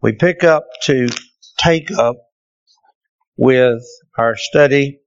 [0.00, 1.08] we pick up to
[1.58, 2.16] take up
[3.36, 3.82] with
[4.16, 5.00] our study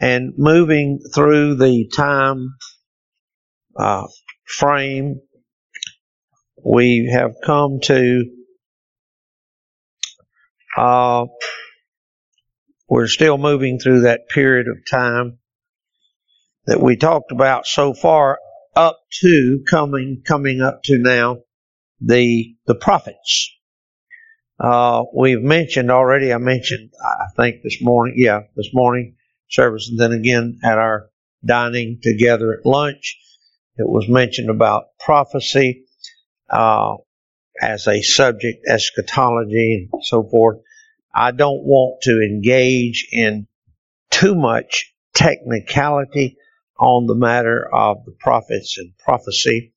[0.00, 2.48] and moving through the time
[3.76, 4.06] uh,
[4.44, 5.20] frame,
[6.64, 8.24] we have come to
[10.76, 11.26] uh,
[12.88, 15.38] we're still moving through that period of time
[16.66, 18.38] that we talked about so far
[18.74, 21.36] up to coming coming up to now
[22.00, 23.52] the the prophets
[24.58, 26.32] uh, we've mentioned already.
[26.32, 29.16] I mentioned, I think this morning, yeah, this morning
[29.48, 31.10] service, and then again at our
[31.44, 33.18] dining together at lunch,
[33.76, 35.84] it was mentioned about prophecy
[36.48, 36.94] uh,
[37.60, 40.58] as a subject, eschatology, and so forth.
[41.12, 43.46] I don't want to engage in
[44.10, 46.36] too much technicality
[46.78, 49.73] on the matter of the prophets and prophecy.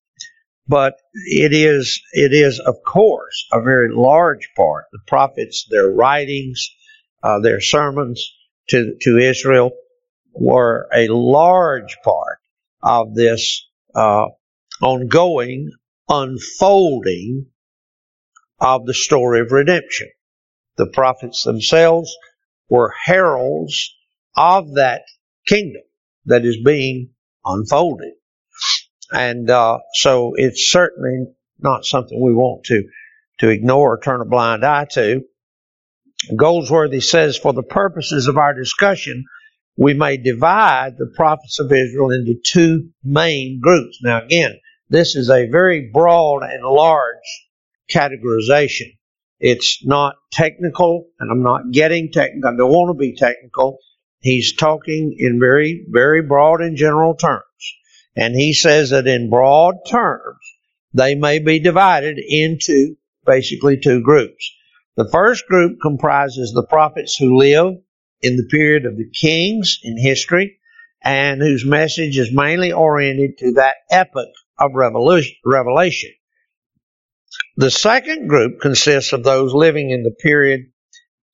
[0.68, 4.86] But it is, it is of course a very large part.
[4.92, 6.70] The prophets, their writings,
[7.24, 8.34] uh, their sermons
[8.70, 9.72] to, to Israel
[10.34, 12.40] were a large part
[12.84, 13.66] of this,
[13.96, 14.28] uh,
[14.82, 15.72] ongoing
[16.10, 17.48] unfolding
[18.60, 20.10] of the story of redemption.
[20.78, 22.16] The prophets themselves
[22.70, 23.96] were heralds
[24.36, 25.04] of that
[25.48, 25.84] kingdom
[26.26, 27.12] that is being
[27.46, 28.14] unfolded.
[29.12, 31.28] And uh, so it's certainly
[31.60, 32.84] not something we want to
[33.40, 35.22] to ignore or turn a blind eye to.
[36.36, 39.26] Goldsworthy says, for the purposes of our discussion,
[39.78, 44.00] we may divide the prophets of Israel into two main groups.
[44.02, 47.16] Now, again, this is a very broad and large
[47.92, 48.98] categorization.
[49.40, 52.50] It's not technical, and I'm not getting technical.
[52.50, 53.78] I don't want to be technical.
[54.20, 57.44] He's talking in very, very broad and general terms.
[58.18, 60.40] And he says that in broad terms,
[60.94, 64.52] they may be divided into basically two groups.
[64.96, 67.76] The first group comprises the prophets who live
[68.22, 70.58] in the period of the kings in history
[71.04, 76.12] and whose message is mainly oriented to that epoch of revelation.
[77.58, 80.72] The second group consists of those living in the period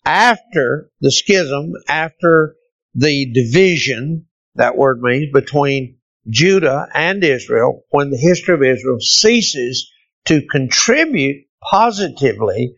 [0.04, 2.56] after the schism, after
[2.94, 4.26] the division,
[4.56, 9.92] that word means, between Judah and Israel when the history of Israel ceases
[10.26, 12.76] to contribute positively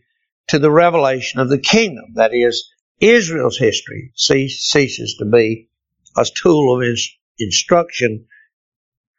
[0.48, 2.04] to the revelation of the kingdom.
[2.14, 2.70] That is,
[3.00, 5.68] Israel's history ceases to be
[6.16, 6.88] a tool of
[7.38, 8.26] instruction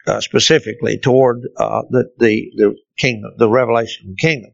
[0.06, 4.52] uh, specifically toward uh, the, the, the kingdom, the revelation of the kingdom.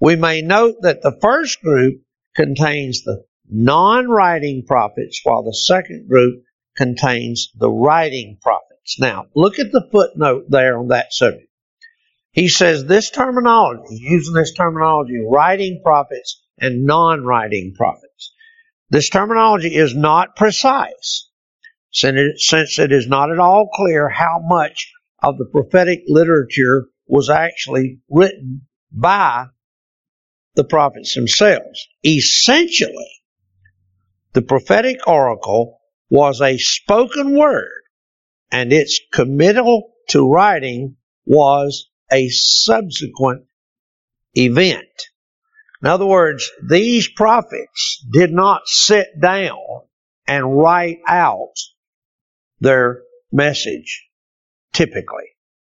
[0.00, 2.02] We may note that the first group
[2.34, 6.42] contains the non-writing prophets, while the second group
[6.76, 11.48] contains the writing prophets Now, look at the footnote there on that subject.
[12.32, 18.34] He says this terminology, using this terminology, writing prophets and non-writing prophets.
[18.90, 21.28] This terminology is not precise,
[21.90, 24.92] since it is not at all clear how much
[25.22, 29.46] of the prophetic literature was actually written by
[30.54, 31.86] the prophets themselves.
[32.04, 33.10] Essentially,
[34.32, 35.78] the prophetic oracle
[36.10, 37.81] was a spoken word
[38.52, 43.46] and its committal to writing was a subsequent
[44.34, 45.08] event.
[45.82, 49.56] In other words, these prophets did not sit down
[50.28, 51.54] and write out
[52.60, 53.02] their
[53.32, 54.06] message
[54.72, 55.24] typically.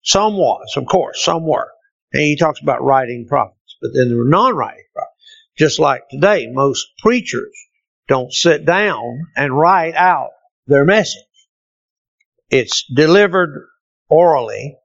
[0.02, 1.70] Some was, of course, some were.
[2.12, 5.14] And he talks about writing prophets, but then there were non-writing prophets.
[5.58, 7.54] Just like today, most preachers
[8.06, 10.30] don't sit down and write out
[10.66, 11.27] their message
[12.50, 13.68] it's delivered
[14.08, 14.76] orally,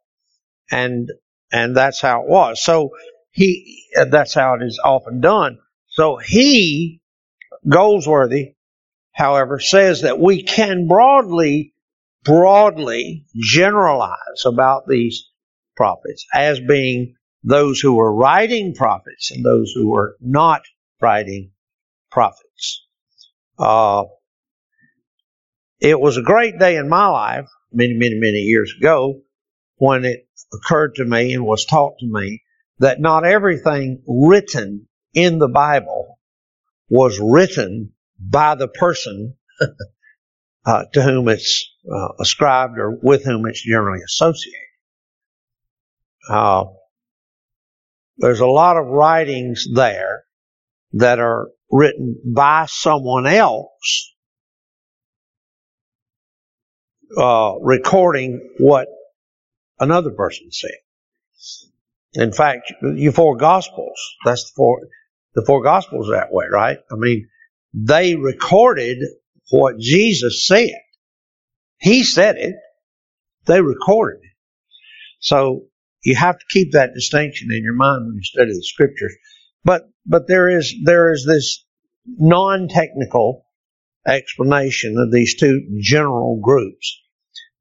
[0.72, 1.10] and
[1.52, 2.64] and that's how it was.
[2.64, 2.92] So
[3.32, 5.60] he that's how it is often done.
[5.88, 7.02] So he
[7.68, 8.56] Goldsworthy,
[9.14, 11.74] however, says that we can broadly
[12.24, 15.30] broadly generalize about these
[15.76, 20.62] prophets as being those who were writing prophets and those who were not
[21.02, 21.52] writing
[22.12, 22.86] prophets.
[23.60, 24.06] Uh,
[25.84, 29.20] it was a great day in my life many, many, many years ago
[29.76, 32.42] when it occurred to me and was taught to me
[32.80, 36.18] that not everything written in the Bible
[36.90, 39.36] was written by the person
[40.66, 44.60] uh, to whom it's uh, ascribed or with whom it's generally associated.
[46.30, 46.64] Uh,
[48.18, 50.24] there's a lot of writings there
[50.94, 54.13] that are written by someone else
[57.18, 58.88] uh, recording what
[59.80, 60.72] another person said.
[62.14, 64.88] In fact, you four gospels, that's the four,
[65.36, 66.78] the four Gospels that way, right?
[66.92, 67.28] I mean,
[67.74, 69.00] they recorded
[69.50, 70.70] what Jesus said.
[71.80, 72.56] He said it.
[73.46, 74.30] They recorded it.
[75.20, 75.66] So
[76.04, 79.14] you have to keep that distinction in your mind when you study the scriptures.
[79.64, 81.66] But, but there is, there is this
[82.06, 83.46] non-technical
[84.06, 87.00] explanation of these two general groups.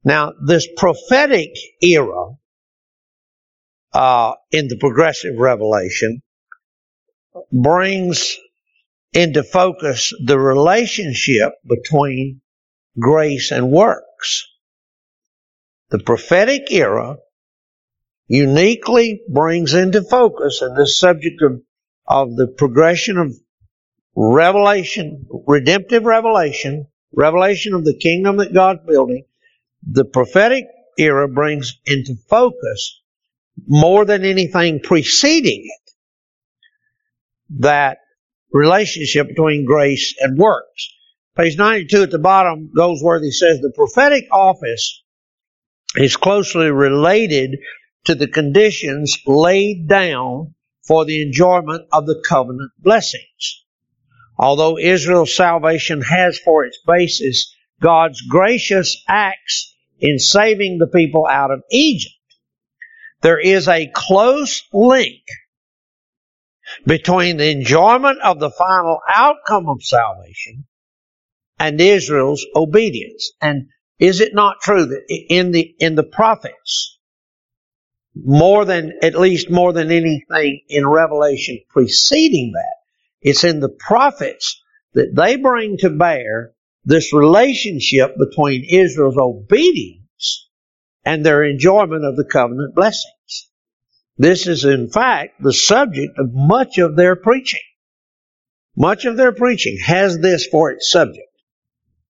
[0.04, 1.50] Now, this prophetic
[1.81, 2.37] era
[3.93, 6.22] uh, in the progressive revelation
[7.52, 8.37] brings
[9.12, 12.40] into focus the relationship between
[12.99, 14.46] grace and works.
[15.90, 17.19] The prophetic era
[18.26, 21.60] uniquely brings into focus in this subject of,
[22.06, 23.34] of the progression of
[24.16, 29.25] revelation, redemptive revelation, revelation of the kingdom that God's building,
[29.88, 30.64] the prophetic
[30.99, 33.00] era brings into focus
[33.67, 35.93] more than anything preceding it
[37.61, 37.99] that
[38.52, 40.88] relationship between grace and works.
[41.37, 45.02] Page 92 at the bottom, Goldsworthy says the prophetic office
[45.96, 47.58] is closely related
[48.05, 50.55] to the conditions laid down
[50.87, 53.64] for the enjoyment of the covenant blessings.
[54.38, 57.51] Although Israel's salvation has for its basis
[57.82, 62.14] God's gracious acts in saving the people out of Egypt,
[63.20, 65.23] there is a close link
[66.87, 70.64] between the enjoyment of the final outcome of salvation
[71.58, 73.32] and Israel's obedience.
[73.40, 73.69] And
[73.99, 76.99] is it not true that in the, in the prophets,
[78.14, 82.76] more than, at least more than anything in Revelation preceding that,
[83.20, 84.61] it's in the prophets
[84.94, 86.52] that they bring to bear
[86.84, 90.49] this relationship between Israel's obedience
[91.05, 93.50] and their enjoyment of the covenant blessings.
[94.19, 97.61] This is in fact the subject of much of their preaching.
[98.76, 101.29] Much of their preaching has this for its subject.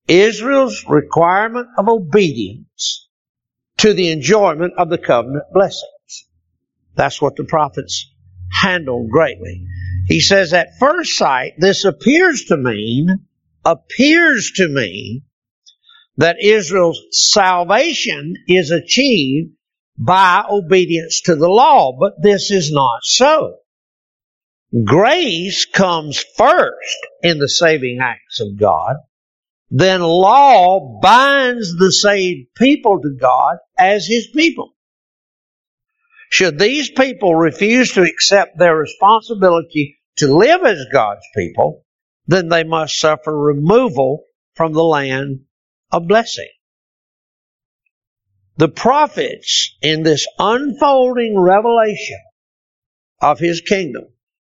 [0.08, 3.08] Israel's requirement of obedience
[3.78, 6.28] to the enjoyment of the covenant blessings.
[6.94, 8.12] That's what the prophets
[8.52, 9.64] handled greatly.
[10.06, 13.26] He says, at first sight, this appears to mean,
[13.64, 15.22] appears to me
[16.16, 19.52] that Israel's salvation is achieved
[19.96, 23.56] by obedience to the law, but this is not so.
[24.84, 28.96] Grace comes first in the saving acts of God.
[29.70, 34.74] Then law binds the saved people to God as His people.
[36.30, 41.81] Should these people refuse to accept their responsibility to live as God's people,
[42.26, 44.24] then they must suffer removal
[44.54, 45.40] from the land
[45.90, 46.48] of blessing.
[48.56, 52.20] The prophets in this unfolding revelation
[53.20, 54.04] of his kingdom,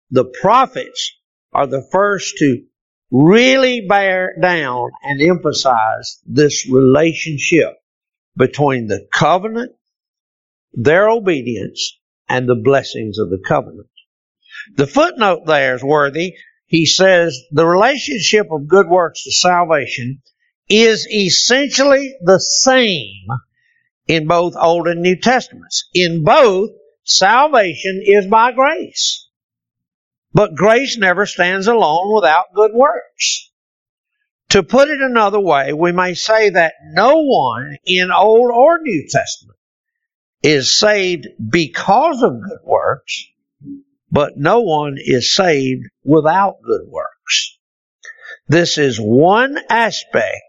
[0.10, 1.14] the prophets
[1.52, 2.64] are the first to
[3.12, 7.74] really bear down and emphasize this relationship
[8.36, 9.74] between the covenant,
[10.74, 13.88] their obedience, and the blessings of the covenant.
[14.76, 16.36] The footnote there is worthy.
[16.68, 20.22] He says the relationship of good works to salvation
[20.70, 23.28] is essentially the same
[24.06, 25.88] in both Old and New Testaments.
[25.94, 26.72] In both,
[27.04, 29.30] salvation is by grace.
[30.34, 33.50] But grace never stands alone without good works.
[34.50, 39.08] To put it another way, we may say that no one in Old or New
[39.10, 39.58] Testament
[40.44, 43.26] is saved because of good works,
[44.12, 47.58] but no one is saved without good works.
[48.48, 50.44] This is one aspect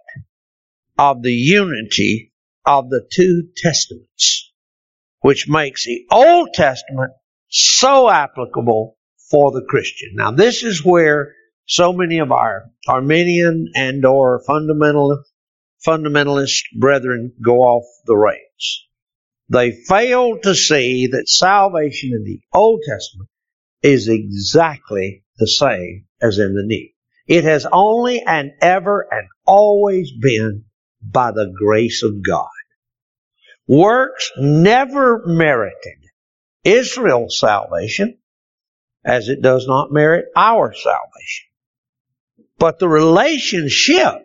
[0.97, 2.33] of the unity
[2.65, 4.53] of the two testaments,
[5.21, 7.13] which makes the Old Testament
[7.49, 8.97] so applicable
[9.31, 10.11] for the Christian.
[10.15, 11.35] Now this is where
[11.67, 15.23] so many of our Arminian and or fundamental,
[15.87, 18.87] fundamentalist brethren go off the rails.
[19.51, 23.29] They fail to see that salvation in the Old Testament
[23.83, 26.89] is exactly the same as in the New.
[27.27, 30.65] It has only and ever and always been
[31.03, 32.49] by the grace of God.
[33.67, 35.99] Works never merited
[36.65, 38.19] Israel's salvation
[39.05, 41.47] as it does not merit our salvation.
[42.59, 44.25] But the relationship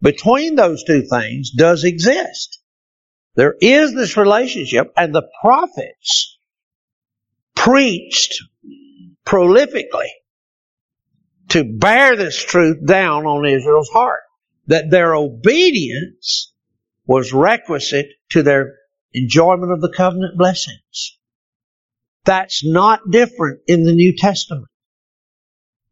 [0.00, 2.60] between those two things does exist.
[3.34, 6.38] There is this relationship and the prophets
[7.54, 8.42] preached
[9.28, 10.08] prolifically
[11.50, 14.22] to bear this truth down on Israel's heart.
[14.68, 16.52] That their obedience
[17.06, 18.74] was requisite to their
[19.12, 21.18] enjoyment of the covenant blessings.
[22.24, 24.68] That's not different in the New Testament.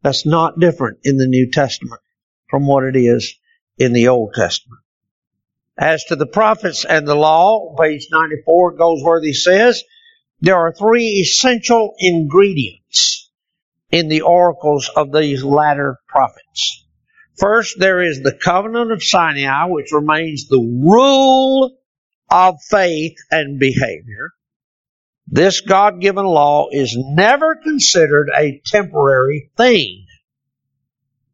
[0.03, 2.01] That's not different in the New Testament
[2.49, 3.35] from what it is
[3.77, 4.81] in the Old Testament.
[5.75, 9.83] As to the prophets and the law, page 94, Goldsworthy says,
[10.39, 13.26] there are three essential ingredients
[13.91, 16.85] in the oracles of these latter prophets.
[17.37, 21.77] First, there is the covenant of Sinai, which remains the rule
[22.29, 24.31] of faith and behavior.
[25.27, 30.05] This God given law is never considered a temporary thing.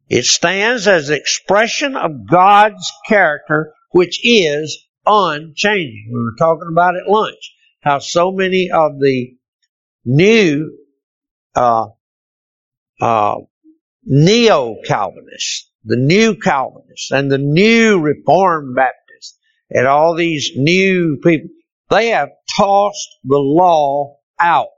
[0.08, 6.10] It stands as expression of God's character, which is unchanging.
[6.12, 9.36] We were talking about at lunch how so many of the
[10.04, 10.76] new
[11.54, 11.86] uh,
[13.04, 13.36] uh,
[14.04, 19.38] neo Calvinists, the new Calvinists, and the new Reformed Baptists,
[19.70, 21.50] and all these new people,
[21.90, 24.68] they have tossed the law out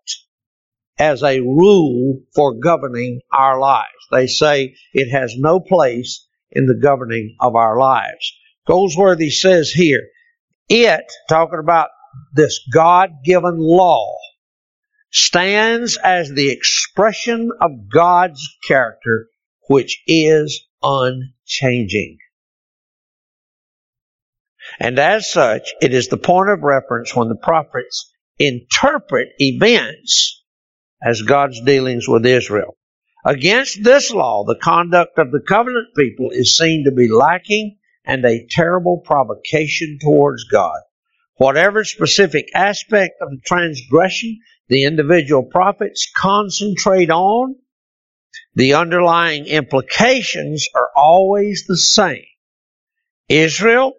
[0.98, 3.86] as a rule for governing our lives.
[4.10, 8.32] They say it has no place in the governing of our lives.
[8.66, 10.02] Goldsworthy says here,
[10.68, 11.90] it, talking about
[12.34, 14.16] this God given law,
[15.10, 19.28] stands as the expression of God's character,
[19.68, 22.18] which is unchanging.
[24.78, 30.42] And as such, it is the point of reference when the prophets interpret events
[31.02, 32.76] as God's dealings with Israel.
[33.24, 38.24] Against this law, the conduct of the covenant people is seen to be lacking and
[38.24, 40.78] a terrible provocation towards God.
[41.36, 47.56] Whatever specific aspect of the transgression the individual prophets concentrate on,
[48.54, 52.24] the underlying implications are always the same.
[53.28, 53.92] Israel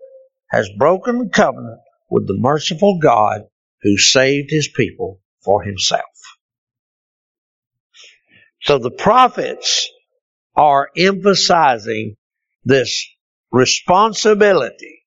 [0.49, 3.41] has broken the covenant with the merciful God
[3.81, 6.03] who saved his people for himself.
[8.61, 9.89] So the prophets
[10.55, 12.17] are emphasizing
[12.65, 13.05] this
[13.51, 15.03] responsibility,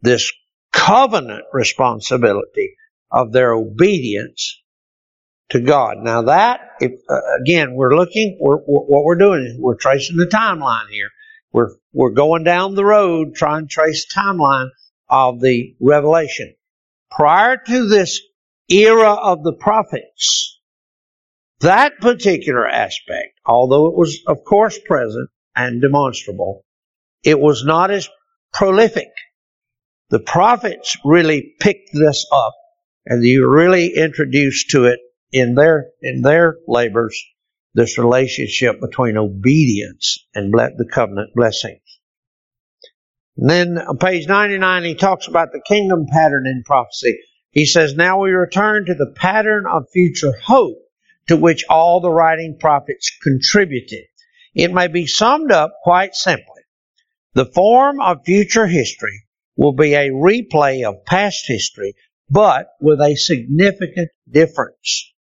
[0.00, 0.32] this
[0.72, 2.76] covenant responsibility
[3.10, 4.60] of their obedience
[5.50, 5.98] to God.
[5.98, 10.16] Now that, if, uh, again, we're looking, we're, we're, what we're doing is we're tracing
[10.16, 11.08] the timeline here.
[11.52, 14.68] We're, we're going down the road trying to trace timeline
[15.08, 16.54] of the revelation.
[17.10, 18.20] Prior to this
[18.68, 20.60] era of the prophets,
[21.60, 26.64] that particular aspect, although it was of course present and demonstrable,
[27.24, 28.08] it was not as
[28.52, 29.10] prolific.
[30.10, 32.54] The prophets really picked this up
[33.06, 35.00] and you really introduce to it
[35.32, 37.20] in their, in their labors
[37.74, 41.80] this relationship between obedience and the covenant blessings.
[43.36, 47.18] And then on page 99, he talks about the kingdom pattern in prophecy.
[47.50, 50.78] He says, Now we return to the pattern of future hope
[51.28, 54.04] to which all the writing prophets contributed.
[54.54, 56.62] It may be summed up quite simply.
[57.34, 59.24] The form of future history
[59.56, 61.94] will be a replay of past history,
[62.30, 65.12] but with a significant difference.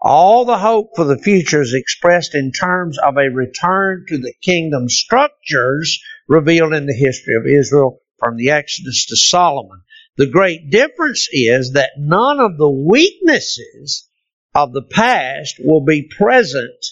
[0.00, 4.34] All the hope for the future is expressed in terms of a return to the
[4.42, 5.98] kingdom structures
[6.28, 9.80] revealed in the history of Israel from the Exodus to Solomon.
[10.16, 14.08] The great difference is that none of the weaknesses
[14.54, 16.84] of the past will be present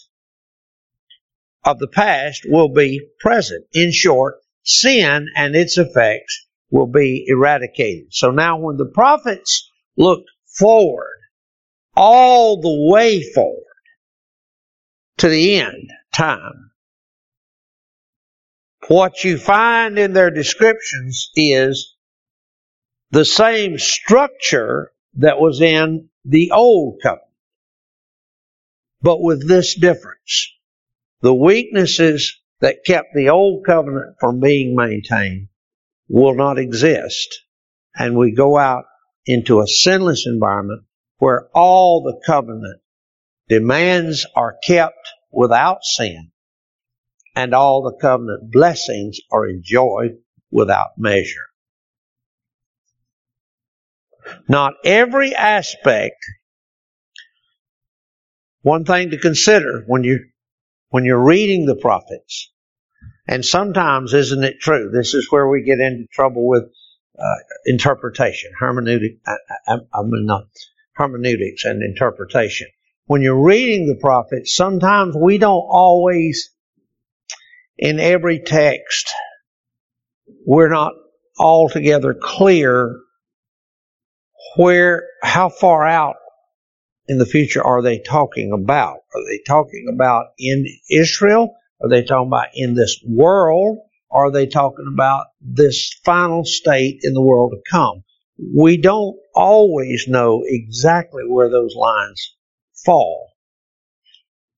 [1.64, 3.64] of the past will be present.
[3.72, 8.12] In short, sin and its effects will be eradicated.
[8.12, 11.18] So now when the prophets looked forward
[11.94, 13.62] all the way forward
[15.18, 16.70] to the end time.
[18.88, 21.94] What you find in their descriptions is
[23.10, 27.28] the same structure that was in the old covenant,
[29.02, 30.50] but with this difference.
[31.20, 35.48] The weaknesses that kept the old covenant from being maintained
[36.12, 37.40] will not exist.
[37.96, 38.84] And we go out
[39.26, 40.82] into a sinless environment
[41.16, 42.80] where all the covenant
[43.48, 46.30] demands are kept without sin
[47.34, 50.18] and all the covenant blessings are enjoyed
[50.50, 51.48] without measure.
[54.48, 56.22] Not every aspect,
[58.60, 60.26] one thing to consider when you,
[60.90, 62.51] when you're reading the prophets,
[63.26, 64.90] and sometimes isn't it true?
[64.92, 66.64] This is where we get into trouble with
[67.18, 67.34] uh,
[67.66, 69.36] interpretation, hermeneutic, I,
[69.66, 70.28] I, I mean,
[70.94, 72.68] hermeneutics and interpretation.
[73.06, 76.50] When you're reading the prophets, sometimes we don't always,
[77.78, 79.12] in every text,
[80.46, 80.92] we're not
[81.38, 83.00] altogether clear
[84.56, 86.16] where, how far out
[87.08, 88.98] in the future are they talking about?
[89.14, 91.54] Are they talking about in Israel?
[91.82, 93.78] Are they talking about in this world?
[94.10, 98.04] Or Are they talking about this final state in the world to come?
[98.54, 102.36] We don't always know exactly where those lines
[102.84, 103.30] fall.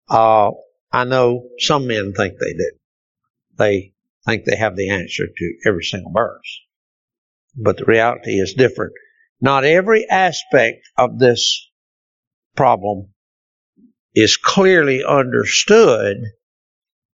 [0.08, 0.50] Uh,
[0.92, 2.70] I know some men think they do.
[3.56, 3.94] They
[4.26, 6.60] think they have the answer to every single verse.
[7.56, 8.92] But the reality is different.
[9.40, 11.68] Not every aspect of this
[12.56, 13.12] problem
[14.14, 16.16] is clearly understood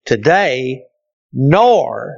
[0.05, 0.83] today,
[1.33, 2.15] nor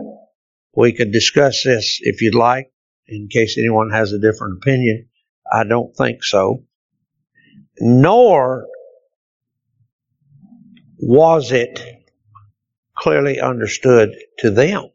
[0.76, 2.72] we could discuss this if you'd like,
[3.08, 5.08] in case anyone has a different opinion.
[5.52, 6.64] I don't think so.
[7.80, 8.68] Nor
[11.00, 11.82] was it
[12.96, 14.90] clearly understood to them.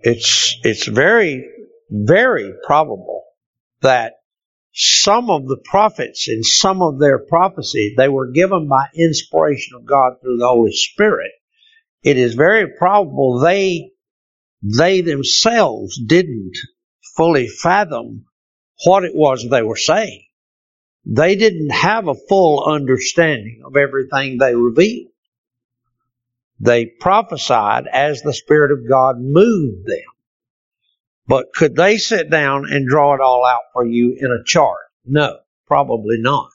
[0.00, 1.48] It's, it's very,
[1.90, 3.24] very probable
[3.80, 4.17] that
[4.72, 9.86] some of the prophets in some of their prophecy, they were given by inspiration of
[9.86, 11.32] God through the Holy Spirit.
[12.02, 13.90] It is very probable they,
[14.62, 16.56] they themselves didn't
[17.16, 18.26] fully fathom
[18.84, 20.24] what it was they were saying.
[21.04, 25.10] They didn't have a full understanding of everything they revealed.
[26.60, 30.17] They prophesied as the Spirit of God moved them.
[31.28, 34.80] But could they sit down and draw it all out for you in a chart?
[35.04, 36.50] No, probably not.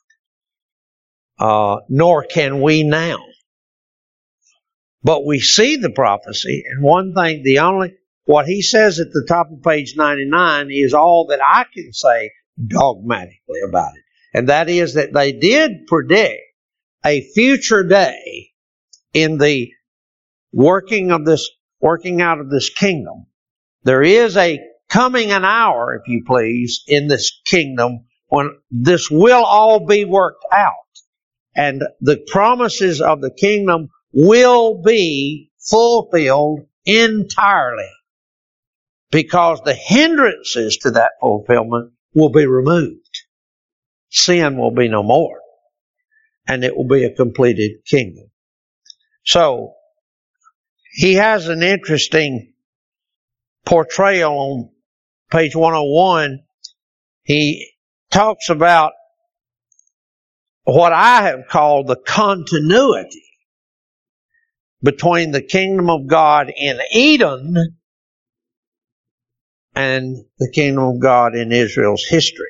[1.38, 3.18] Uh, nor can we now.
[5.04, 7.94] But we see the prophecy, and one thing, the only,
[8.26, 12.32] what he says at the top of page 99 is all that I can say
[12.66, 14.04] dogmatically about it.
[14.34, 16.42] And that is that they did predict
[17.06, 18.52] a future day
[19.14, 19.72] in the
[20.52, 21.50] working of this,
[21.82, 23.28] working out of this kingdom
[23.84, 24.60] there is a
[24.90, 30.46] coming an hour, if you please, in this kingdom when this will all be worked
[30.52, 30.74] out.
[31.56, 37.90] And the promises of the kingdom will be fulfilled entirely.
[39.12, 43.00] Because the hindrances to that fulfillment will be removed.
[44.10, 45.40] Sin will be no more.
[46.48, 48.32] And it will be a completed kingdom.
[49.26, 49.74] So,
[50.92, 52.53] he has an interesting
[53.66, 54.70] portrayal on
[55.32, 56.40] page 101,
[57.24, 57.72] he
[58.12, 58.94] talks about
[60.64, 63.24] what I have called the continuity
[64.82, 67.78] between the kingdom of God in Eden
[69.76, 72.50] and the kingdom of God in Israel's history.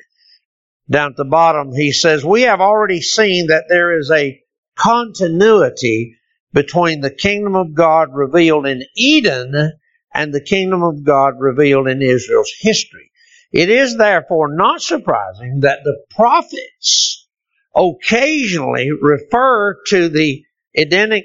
[0.90, 4.40] Down at the bottom, he says, We have already seen that there is a
[4.76, 6.16] continuity
[6.52, 9.72] between the kingdom of God revealed in Eden
[10.14, 13.10] and the kingdom of God revealed in Israel's history.
[13.52, 17.26] It is therefore not surprising that the prophets
[17.74, 21.24] occasionally refer to the Edenic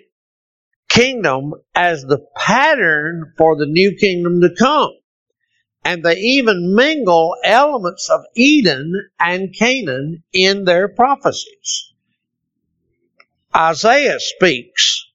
[0.90, 4.92] kingdom as the pattern for the new kingdom to come.
[5.86, 11.94] And they even mingle elements of Eden and Canaan in their prophecies.
[13.56, 15.06] Isaiah speaks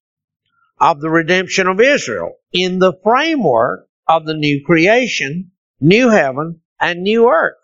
[0.80, 7.02] of the redemption of Israel in the framework of the new creation, new heaven, and
[7.02, 7.56] new earth.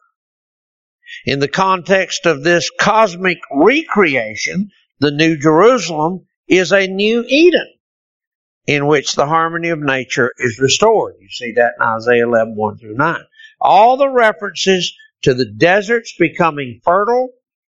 [1.24, 7.72] In the context of this cosmic recreation, the New Jerusalem is a new Eden
[8.66, 11.14] in which the harmony of nature is restored.
[11.20, 13.16] You see that in Isaiah 11, 1 through 9.
[13.60, 17.30] All the references to the deserts becoming fertile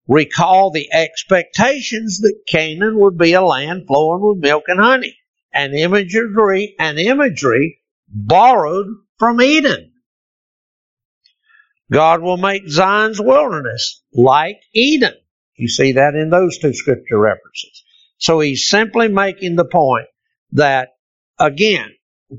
[0.07, 5.16] recall the expectations that Canaan would be a land flowing with milk and honey
[5.53, 8.87] and imagery and imagery borrowed
[9.19, 9.93] from Eden.
[11.91, 15.15] God will make Zion's wilderness like Eden.
[15.57, 17.85] You see that in those two scripture references.
[18.19, 20.07] So he's simply making the point
[20.53, 20.91] that
[21.39, 21.91] again,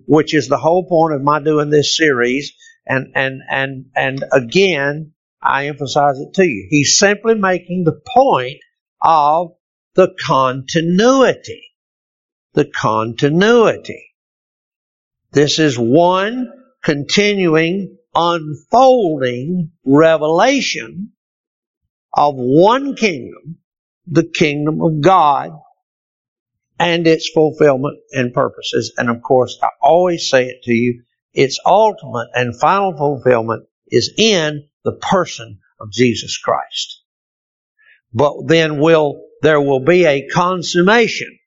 [0.08, 2.54] which is the whole point of my doing this series,
[2.86, 6.68] and and and and again, I emphasize it to you.
[6.70, 8.60] He's simply making the point
[9.02, 9.52] of
[9.96, 11.71] the continuity
[12.54, 14.12] the continuity.
[15.32, 16.52] This is one
[16.84, 21.12] continuing, unfolding revelation
[22.14, 23.58] of one kingdom,
[24.08, 25.52] the kingdom of God,
[26.78, 28.94] and its fulfillment and purposes.
[28.98, 34.14] And of course, I always say it to you, its ultimate and final fulfillment is
[34.18, 37.04] in the person of Jesus Christ.
[38.14, 41.38] But then will, there will be a consummation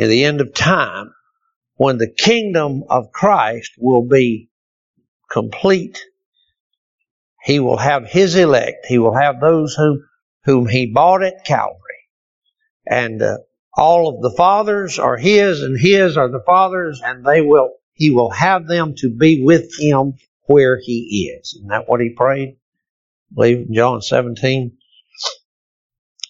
[0.00, 1.12] in the end of time
[1.76, 4.48] when the kingdom of Christ will be
[5.30, 6.00] complete
[7.44, 8.86] He will have his elect.
[8.86, 10.04] He will have those whom,
[10.44, 11.78] whom he bought at Calvary.
[12.86, 13.38] And uh,
[13.76, 18.10] all of the fathers are his and his are the fathers and they will, he
[18.10, 20.14] will have them to be with him
[20.46, 21.54] where he is.
[21.56, 22.56] Isn't that what he prayed?
[23.32, 24.78] I believe in John 17.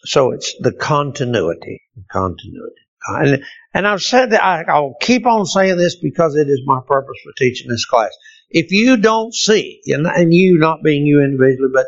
[0.04, 2.74] So it's the continuity, continuity.
[3.16, 3.44] And,
[3.74, 7.16] and I've said that I, I'll keep on saying this because it is my purpose
[7.24, 8.10] for teaching this class.
[8.50, 11.86] If you don't see, and you not being you individually, but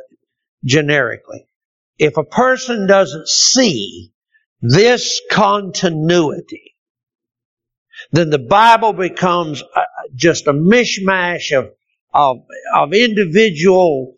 [0.64, 1.46] generically,
[1.98, 4.12] if a person doesn't see
[4.60, 6.76] this continuity,
[8.12, 9.62] then the Bible becomes
[10.14, 11.72] just a mishmash of,
[12.14, 14.14] of, of individual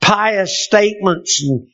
[0.00, 1.68] pious statements and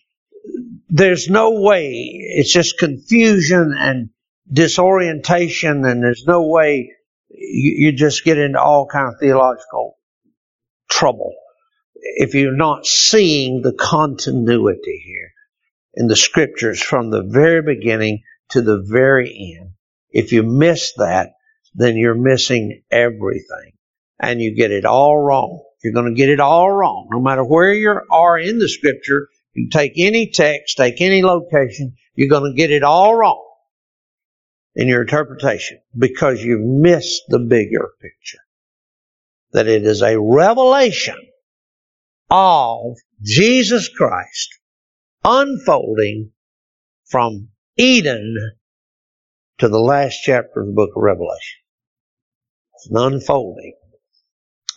[0.88, 2.10] there's no way.
[2.37, 4.10] It's just confusion and
[4.50, 6.92] disorientation, and there's no way
[7.30, 9.98] you, you just get into all kind of theological
[10.88, 11.35] trouble
[11.94, 15.33] if you're not seeing the continuity here
[15.94, 19.70] in the scriptures from the very beginning to the very end.
[20.11, 21.33] If you miss that,
[21.74, 23.72] then you're missing everything
[24.20, 25.64] and you get it all wrong.
[25.83, 27.09] You're going to get it all wrong.
[27.11, 31.96] No matter where you are in the scripture, you take any text, take any location,
[32.14, 33.43] you're going to get it all wrong
[34.74, 38.38] in your interpretation because you've missed the bigger picture.
[39.52, 41.16] That it is a revelation
[42.30, 44.58] of Jesus Christ
[45.22, 46.32] unfolding
[47.08, 48.37] from Eden
[49.58, 51.60] to the last chapter of the book of Revelation.
[52.74, 53.74] It's an unfolding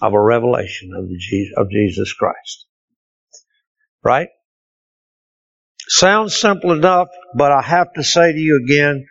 [0.01, 2.65] of a revelation of, the, of Jesus Christ.
[4.03, 4.29] Right?
[5.87, 9.07] Sounds simple enough, but I have to say to you again,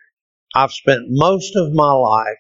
[0.57, 2.39] I've spent most of my life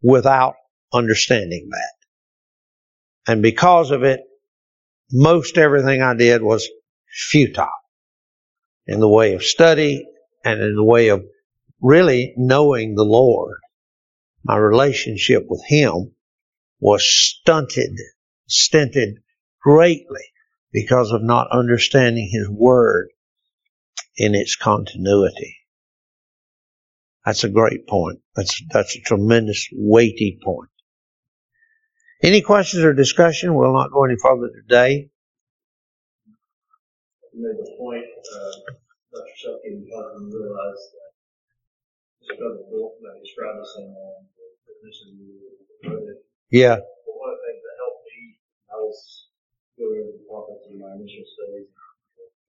[0.00, 0.54] without
[0.92, 3.32] understanding that.
[3.32, 4.20] And because of it,
[5.10, 6.68] most everything I did was
[7.10, 7.66] futile
[8.86, 10.06] in the way of study
[10.44, 11.24] and in the way of
[11.80, 13.58] really knowing the Lord.
[14.44, 16.14] My relationship with Him
[16.78, 17.98] was stunted,
[18.46, 19.16] stinted
[19.60, 20.22] greatly
[20.72, 23.08] because of not understanding His Word
[24.16, 25.63] in its continuity.
[27.24, 28.20] That's a great point.
[28.36, 30.70] That's, that's a tremendous weighty point.
[32.22, 33.54] Any questions or discussion?
[33.54, 35.10] We'll not go any further today.
[37.32, 38.72] You made the point, uh,
[39.12, 39.34] Dr.
[39.36, 41.10] Shelby, because we realized that
[42.28, 44.24] the brother book that described us in um,
[45.84, 46.16] the
[46.48, 46.76] Yeah.
[46.76, 48.20] But one of the things that helped me,
[48.72, 49.28] I was
[49.76, 51.68] going over the prophets in my initial studies,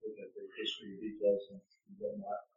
[0.00, 1.60] looking at the history details and
[2.00, 2.55] whatnot.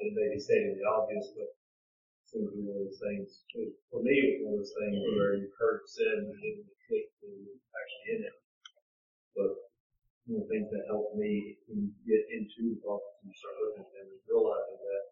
[0.00, 3.42] It may be stating the obvious, but it seems to be one of those things.
[3.90, 6.40] For me, it was one of those things where you heard it said and it
[6.40, 7.28] didn't click to
[7.72, 8.36] actually in it.
[9.32, 9.50] But
[10.28, 11.56] one of the things that helped me
[12.04, 15.04] get into the prophets and start looking at them is realizing that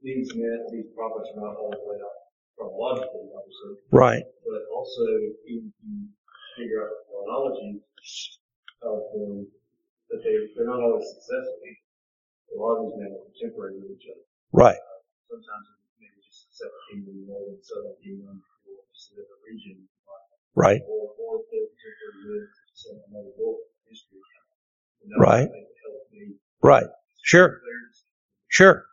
[0.00, 2.16] these men, these prophets are not all the way up
[2.54, 3.82] chronologically, obviously.
[3.90, 4.24] Right.
[4.46, 5.04] But also,
[5.46, 5.90] even to
[6.56, 7.82] figure out the chronology
[8.82, 9.46] of them,
[10.10, 11.58] that they, they're not always successful.
[12.48, 14.24] A lot of these men are contemporary with each other.
[14.52, 14.80] Right.
[15.28, 15.66] Sometimes
[16.00, 19.84] maybe just a separate kingdom more than southern kingdom or just a different region.
[20.56, 20.80] Right.
[20.88, 24.18] Or, or they're contemporary with some another book history.
[25.18, 25.48] Right.
[26.62, 26.86] Right.
[27.22, 27.60] Sure.
[28.48, 28.84] Sure.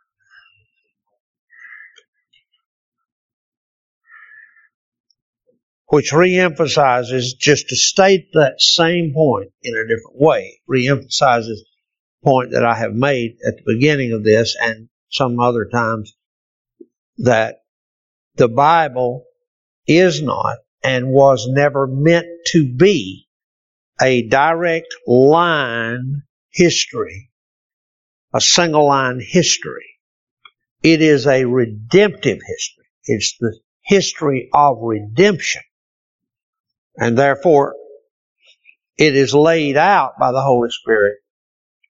[5.88, 11.58] Which reemphasizes, just to state that same point in a different way, reemphasizes
[12.26, 16.16] point that I have made at the beginning of this and some other times
[17.18, 17.58] that
[18.34, 19.24] the Bible
[19.86, 23.28] is not and was never meant to be
[24.00, 27.30] a direct line history,
[28.34, 29.86] a single line history.
[30.82, 32.86] It is a redemptive history.
[33.04, 35.62] It's the history of redemption.
[36.96, 37.76] And therefore,
[38.98, 41.18] it is laid out by the Holy Spirit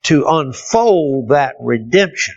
[0.07, 2.35] to unfold that redemption.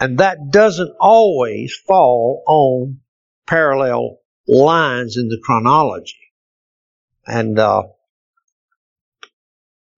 [0.00, 3.00] And that doesn't always fall on
[3.46, 6.16] parallel lines in the chronology.
[7.26, 7.84] And uh,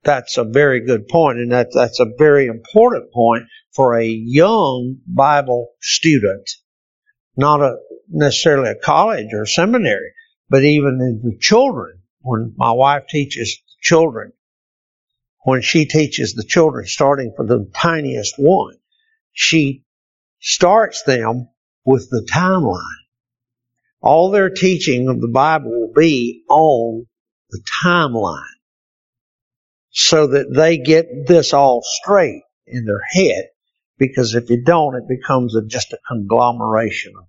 [0.02, 4.98] that's a very good point, and that, that's a very important point for a young
[5.06, 6.50] Bible student,
[7.36, 7.76] not a,
[8.10, 10.12] necessarily a college or a seminary,
[10.50, 12.00] but even in the children.
[12.20, 14.32] When my wife teaches children,
[15.44, 18.74] when she teaches the children, starting from the tiniest one,
[19.32, 19.84] she
[20.40, 21.48] starts them
[21.84, 22.80] with the timeline.
[24.00, 27.06] All their teaching of the Bible will be on
[27.50, 28.40] the timeline.
[29.90, 33.50] so that they get this all straight in their head.
[33.96, 37.26] Because if you don't, it becomes a, just a conglomeration of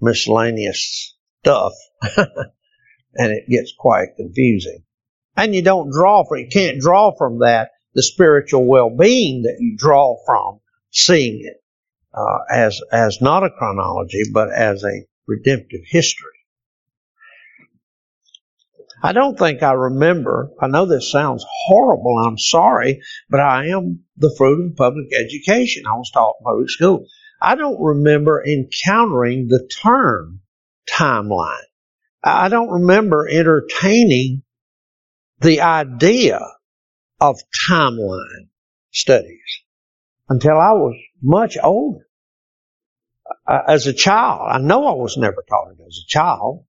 [0.00, 1.74] miscellaneous stuff.
[2.16, 4.84] and it gets quite confusing.
[5.36, 9.76] And you don't draw from, you can't draw from that the spiritual well-being that you
[9.76, 11.62] draw from seeing it
[12.14, 16.28] uh, as as not a chronology, but as a redemptive history.
[19.04, 20.50] I don't think I remember.
[20.60, 22.18] I know this sounds horrible.
[22.18, 25.84] I'm sorry, but I am the fruit of public education.
[25.86, 27.06] I was taught in public school.
[27.40, 30.40] I don't remember encountering the term
[30.88, 31.64] timeline.
[32.22, 34.44] I don't remember entertaining
[35.42, 36.40] the idea
[37.20, 38.48] of timeline
[38.92, 39.62] studies
[40.28, 42.06] until I was much older.
[43.48, 46.64] As a child, I know I was never taught it as a child.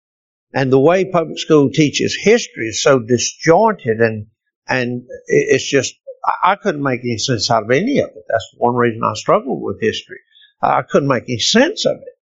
[0.53, 4.27] And the way public school teaches history is so disjointed and,
[4.67, 5.95] and it's just,
[6.43, 8.23] I couldn't make any sense out of any of it.
[8.29, 10.19] That's one reason I struggled with history.
[10.62, 12.17] I couldn't make any sense of it.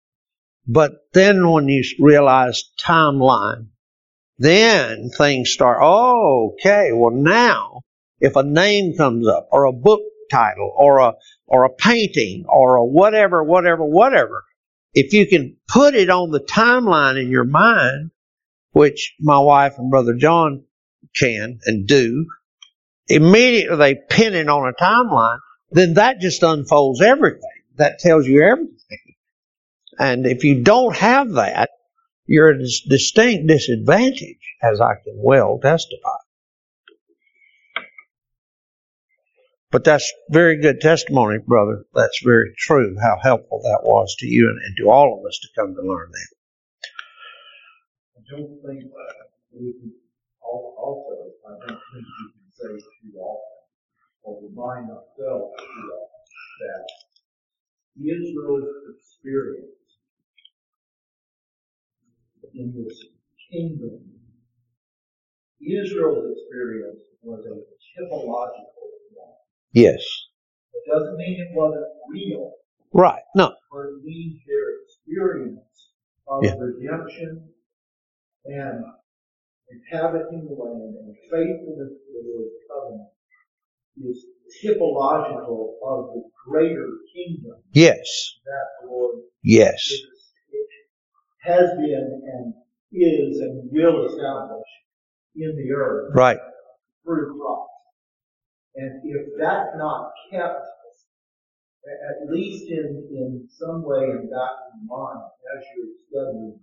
[0.66, 3.68] But then when you realize timeline,
[4.38, 7.82] then things start, oh, okay, well now,
[8.20, 11.14] if a name comes up or a book title or a,
[11.46, 14.44] or a painting or a whatever, whatever, whatever,
[14.94, 18.10] if you can put it on the timeline in your mind,
[18.72, 20.64] which my wife and brother John
[21.16, 22.26] can and do,
[23.08, 25.38] immediately they pin it on a timeline,
[25.70, 27.42] then that just unfolds everything.
[27.76, 29.14] That tells you everything.
[29.98, 31.70] And if you don't have that,
[32.28, 36.18] you're at a distinct disadvantage, as I can well testify.
[39.70, 41.84] But that's very good testimony, brother.
[41.94, 45.38] That's very true, how helpful that was to you and, and to all of us
[45.40, 46.28] to come to learn that.
[48.16, 48.92] I don't think
[49.52, 49.92] we can
[50.42, 53.58] also, I don't think we can say too often
[54.22, 56.24] or remind ourselves too often
[56.60, 56.84] that
[58.04, 59.77] Israel's experience
[62.58, 63.04] in this
[63.50, 64.00] kingdom,
[65.60, 69.34] Israel's experience was a typological one.
[69.72, 70.02] Yes.
[70.74, 72.52] It doesn't mean it wasn't real.
[72.92, 73.22] Right.
[73.34, 73.54] No.
[73.70, 75.60] But it means their experience
[76.26, 76.54] of yeah.
[76.58, 77.48] redemption
[78.46, 78.84] and
[79.70, 83.08] inhabiting the land and faithfulness to the Lord's covenant
[84.04, 84.26] is
[84.62, 87.60] typological of the greater kingdom.
[87.72, 88.38] Yes.
[88.44, 89.92] That the Lord yes.
[91.48, 92.54] Is, has been and
[92.92, 94.68] is and will establish
[95.36, 96.12] in the earth.
[96.14, 96.38] Right.
[97.04, 97.68] Through Christ.
[98.76, 100.66] And if that's not kept,
[101.86, 105.20] at least in, in some way in that of mind,
[105.56, 106.60] as you're studying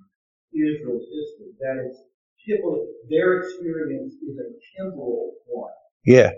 [0.54, 2.00] Israel's history, that it's
[2.46, 5.72] typical, their experience is a temporal one.
[6.06, 6.32] Yeah.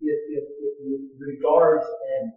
[0.00, 0.44] It, it,
[0.84, 1.86] it regards
[2.20, 2.32] an,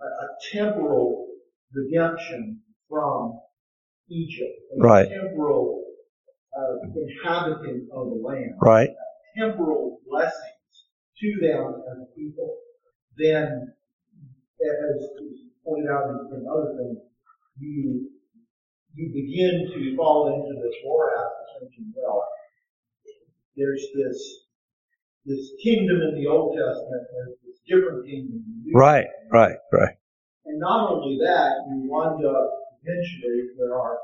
[0.00, 1.26] a, a temporal
[1.72, 3.40] redemption from
[4.08, 5.08] Egypt, a right.
[5.08, 5.84] temporal
[6.56, 8.90] uh, inhabitant of the land, right.
[9.36, 10.56] temporal blessings
[11.20, 12.56] to them as a people,
[13.18, 13.72] then,
[14.60, 15.08] as
[15.64, 16.98] pointed out in, other things,
[17.58, 18.10] you
[18.94, 22.24] you begin to fall into this of thinking, well,
[23.56, 24.46] there's this
[25.24, 29.56] this kingdom in the Old Testament, there's this different kingdom in the New Right, right,
[29.72, 29.96] right.
[30.46, 33.98] And not only that, you wind up eventually where our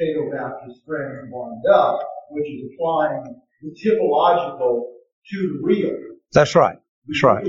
[0.00, 2.00] Paedo Baptist friends wind up,
[2.30, 3.24] which is applying
[3.62, 4.92] the typological
[5.30, 5.96] to the real.
[6.32, 6.76] That's right.
[7.06, 7.46] That's right.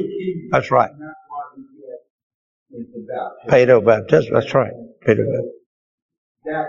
[0.51, 0.91] That's right.
[0.91, 3.49] And that's why we get into baptism.
[3.49, 4.33] Paedo baptism.
[4.33, 4.73] That's right.
[5.05, 5.51] Paedo baptism.
[6.45, 6.65] That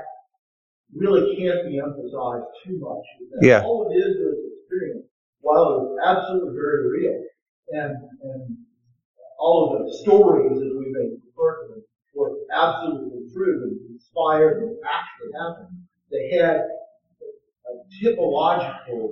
[0.95, 3.05] really can't be emphasized too much.
[3.43, 3.63] Yeah.
[3.63, 5.07] All it is is experience,
[5.41, 7.25] while it's absolutely very real,
[7.71, 8.57] and and
[9.39, 11.85] all of the stories, as we may refer to them,
[12.15, 15.79] were absolutely true and inspired and actually happened.
[16.11, 16.63] They had
[17.67, 19.11] a typological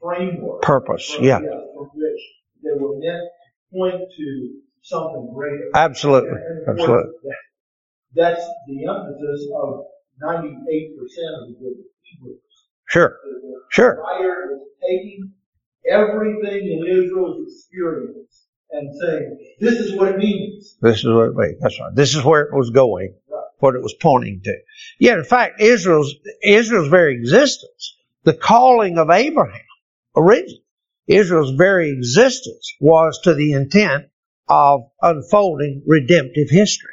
[0.00, 0.62] framework.
[0.62, 1.38] Purpose, from, yeah.
[1.38, 2.20] From which
[2.62, 4.50] they were meant to point to
[4.82, 5.70] something greater.
[5.74, 6.38] Absolutely.
[6.68, 7.12] Absolutely.
[7.24, 7.36] That,
[8.14, 9.84] that's the emphasis of
[10.22, 10.90] 98%
[11.42, 12.40] of the book of Hebrews.
[12.86, 13.16] Sure.
[13.24, 14.02] The sure.
[14.02, 15.32] writer is taking
[15.88, 20.76] everything in Israel's experience and saying, this is what it means.
[20.80, 21.60] This is what it means.
[21.60, 21.94] That's right.
[21.94, 23.14] This is where it was going.
[23.60, 24.56] What it was pointing to.
[24.98, 29.60] Yet, in fact, Israel's, Israel's very existence, the calling of Abraham,
[30.16, 30.64] originally,
[31.06, 34.06] Israel's very existence was to the intent
[34.48, 36.92] of unfolding redemptive history.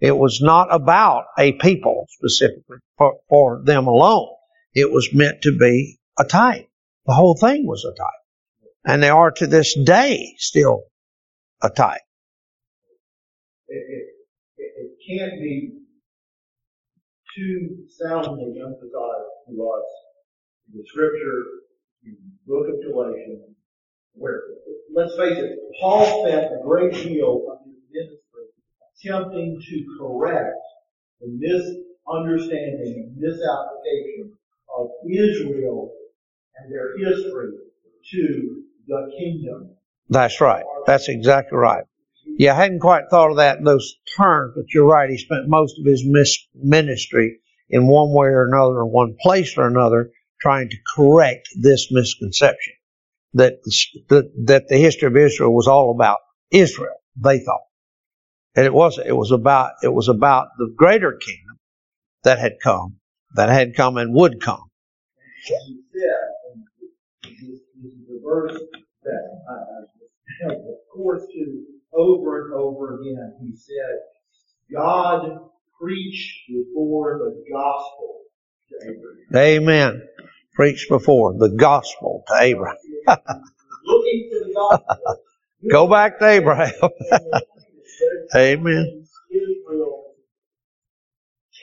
[0.00, 4.28] It was not about a people specifically for, for them alone.
[4.74, 6.68] It was meant to be a type.
[7.06, 8.06] The whole thing was a type.
[8.84, 10.84] And they are to this day still
[11.62, 12.00] a type.
[13.68, 14.06] It, it,
[14.56, 15.79] it, it can't be
[17.40, 19.86] too soundly emphasized to us
[20.68, 21.42] in the scripture,
[22.04, 23.56] in the book of Galatians,
[24.12, 24.42] where,
[24.94, 28.44] let's face it, Paul spent a great deal of his ministry
[28.92, 30.56] attempting to correct
[31.20, 34.36] the misunderstanding and misapplication
[34.76, 35.92] of Israel
[36.56, 37.52] and their history
[38.10, 39.70] to the kingdom.
[40.08, 40.64] That's right.
[40.86, 41.84] That's exactly right.
[42.38, 45.10] Yeah, I hadn't quite thought of that those terms, but you're right.
[45.10, 46.04] He spent most of his
[46.54, 51.88] ministry in one way or another, in one place or another, trying to correct this
[51.90, 52.74] misconception
[53.34, 53.62] that
[54.08, 56.18] the, that the history of Israel was all about
[56.50, 56.96] Israel.
[57.16, 57.62] They thought,
[58.56, 59.08] and it wasn't.
[59.08, 61.58] It was about it was about the greater kingdom
[62.24, 62.96] that had come,
[63.34, 64.70] that had come and would come.
[65.44, 65.56] Said,
[67.24, 67.60] this is
[68.08, 68.58] the verse
[69.02, 70.58] that I, I of
[70.94, 71.22] course
[71.94, 73.34] over and over again.
[73.42, 73.98] He said,
[74.72, 75.38] God
[75.80, 78.20] preached before the gospel
[78.68, 79.62] to Abraham.
[79.62, 80.02] Amen.
[80.54, 82.76] Preached before the gospel to Abraham.
[83.84, 85.16] Looking to the gospel.
[85.70, 86.72] Go back to Abraham.
[88.36, 89.04] Amen.
[89.30, 90.14] Israel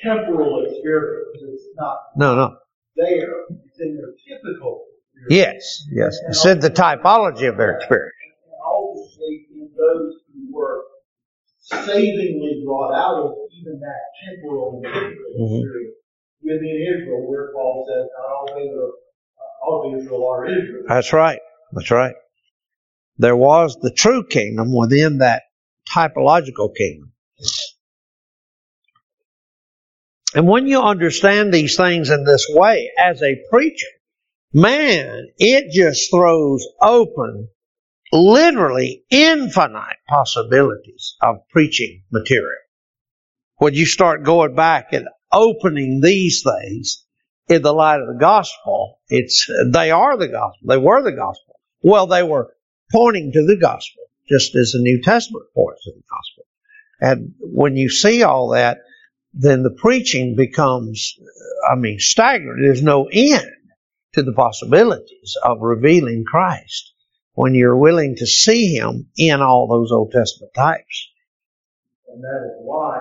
[0.04, 1.38] temporal experience.
[1.42, 2.58] It's not No, no.
[2.96, 3.34] there.
[3.66, 4.84] It's in their typical
[5.16, 5.88] experience.
[5.92, 6.18] Yes, yes.
[6.30, 8.14] It's in the typology of their experience.
[9.78, 10.84] And obviously in those who were
[11.60, 15.64] savingly brought out of even that temporal Mhm.
[15.64, 15.96] experience
[16.42, 18.94] within Israel, where Paul says, not all of Israel,
[19.64, 20.84] all Israel are Israel.
[20.88, 21.42] That's right.
[21.74, 22.16] That's right.
[23.18, 25.44] There was the true kingdom within that
[25.90, 27.14] typological kingdom.
[30.36, 33.88] And when you understand these things in this way as a preacher,
[34.54, 37.50] man, it just throws open
[38.12, 42.62] literally infinite possibilities of preaching material.
[43.58, 47.04] When you start going back and opening these things
[47.48, 50.68] in the light of the gospel, it's, they are the gospel.
[50.68, 51.60] They were the gospel.
[51.82, 52.54] Well, they were
[52.92, 56.46] pointing to the gospel, just as the New Testament points to the gospel.
[57.00, 58.80] And when you see all that,
[59.34, 61.16] then the preaching becomes,
[61.70, 62.64] I mean, staggering.
[62.64, 63.52] There's no end
[64.14, 66.94] to the possibilities of revealing Christ
[67.38, 71.12] when you're willing to see Him in all those Old Testament types.
[72.12, 72.98] And that is why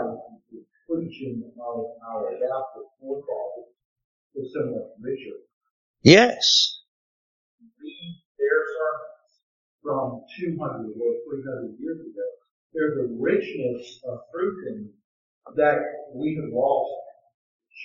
[0.52, 3.72] the preaching of our adopted forefathers
[4.34, 5.40] is so much richer.
[6.02, 6.82] Yes.
[7.80, 9.32] Read their sermons
[9.82, 12.28] from 200 or 300 years ago.
[12.74, 14.88] There's a richness of truthing
[15.56, 15.78] that
[16.14, 16.92] we have lost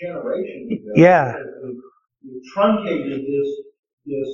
[0.01, 0.91] generations ago.
[0.97, 1.33] Yeah.
[2.25, 3.47] We truncated this,
[4.05, 4.27] this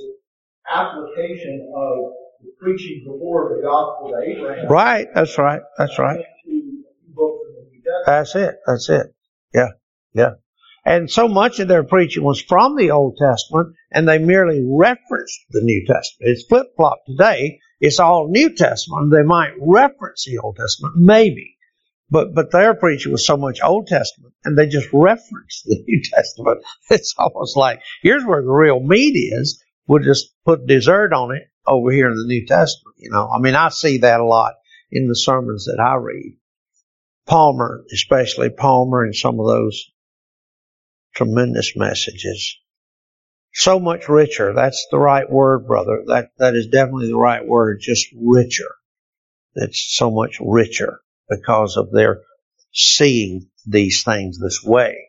[0.72, 4.68] application of the preaching before the gospel to Abraham.
[4.68, 5.08] Right.
[5.14, 5.60] That's right.
[5.76, 6.24] That's right.
[6.46, 6.82] into
[7.14, 8.06] books in the New Testament.
[8.06, 8.60] That's it.
[8.66, 9.14] That's it.
[9.54, 9.68] Yeah.
[10.14, 10.30] Yeah.
[10.84, 15.40] And so much of their preaching was from the Old Testament and they merely referenced
[15.50, 16.30] the New Testament.
[16.30, 17.60] It's flip flop today.
[17.80, 19.12] It's all New Testament.
[19.12, 21.56] They might reference the Old Testament, maybe.
[22.10, 26.00] But, but their preaching was so much Old Testament and they just referenced the New
[26.02, 26.62] Testament.
[26.88, 29.62] It's almost like, here's where the real meat is.
[29.88, 32.96] We'll just put dessert on it over here in the New Testament.
[32.98, 34.54] You know, I mean, I see that a lot
[34.90, 36.36] in the sermons that I read.
[37.26, 39.90] Palmer, especially Palmer and some of those
[41.14, 42.56] tremendous messages.
[43.52, 44.52] So much richer.
[44.54, 46.04] That's the right word, brother.
[46.06, 47.80] That, that is definitely the right word.
[47.80, 48.74] Just richer.
[49.54, 52.20] It's so much richer because of their
[52.72, 55.07] seeing these things this way.